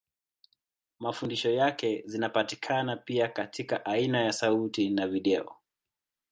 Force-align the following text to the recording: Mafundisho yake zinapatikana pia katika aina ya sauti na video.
Mafundisho 0.99 1.49
yake 1.51 2.03
zinapatikana 2.05 2.97
pia 2.97 3.27
katika 3.27 3.85
aina 3.85 4.21
ya 4.21 4.33
sauti 4.33 4.89
na 4.89 5.07
video. 5.07 5.55